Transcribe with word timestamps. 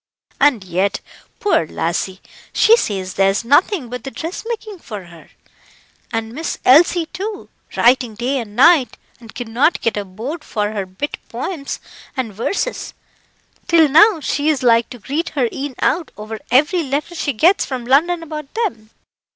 And 0.39 0.63
yet, 0.63 0.99
poor 1.39 1.67
lassie, 1.67 2.21
she 2.53 2.75
says 2.75 3.13
there's 3.13 3.45
nothing 3.45 3.87
but 3.87 4.03
the 4.03 4.09
dressmaking 4.09 4.79
for 4.79 5.03
her. 5.05 5.29
And 6.11 6.33
Miss 6.33 6.57
Elsie, 6.65 7.05
too, 7.05 7.49
writing 7.77 8.15
day 8.15 8.39
and 8.39 8.55
night, 8.55 8.97
and 9.19 9.35
cannot 9.35 9.79
get 9.79 9.95
a 9.97 10.03
bode 10.03 10.43
for 10.43 10.71
her 10.71 10.87
bit 10.87 11.17
poems 11.29 11.79
and 12.17 12.33
verses, 12.33 12.95
till 13.67 13.87
now 13.87 14.19
she 14.19 14.49
is 14.49 14.63
like 14.63 14.89
to 14.89 14.97
greet 14.97 15.29
her 15.37 15.47
een 15.51 15.75
out 15.83 16.09
over 16.17 16.39
every 16.49 16.81
letter 16.81 17.13
she 17.13 17.31
gets 17.31 17.63
from 17.63 17.85
London 17.85 18.23
about 18.23 18.51
them. 18.55 18.89